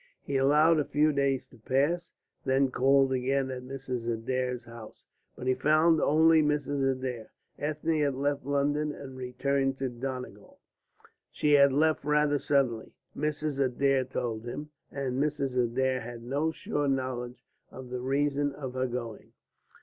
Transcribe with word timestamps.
He 0.23 0.35
allowed 0.35 0.79
a 0.79 0.83
few 0.83 1.13
days 1.13 1.45
to 1.45 1.57
pass, 1.57 2.09
and 2.43 2.49
then 2.51 2.71
called 2.71 3.13
again 3.13 3.51
at 3.51 3.61
Mrs. 3.61 4.11
Adair's 4.11 4.63
house. 4.63 5.03
But 5.35 5.45
he 5.45 5.53
found 5.53 6.01
only 6.01 6.41
Mrs. 6.41 6.81
Adair. 6.91 7.29
Ethne 7.59 7.99
had 7.99 8.15
left 8.15 8.43
London 8.43 8.93
and 8.93 9.15
returned 9.15 9.77
to 9.77 9.89
Donegal. 9.89 10.57
She 11.31 11.51
had 11.51 11.71
left 11.71 12.03
rather 12.03 12.39
suddenly, 12.39 12.93
Mrs. 13.15 13.59
Adair 13.59 14.03
told 14.03 14.43
him, 14.45 14.71
and 14.91 15.21
Mrs. 15.21 15.55
Adair 15.55 16.01
had 16.01 16.23
no 16.23 16.49
sure 16.49 16.87
knowledge 16.87 17.45
of 17.69 17.91
the 17.91 18.01
reason 18.01 18.53
of 18.53 18.73
her 18.73 18.87
going. 18.87 19.33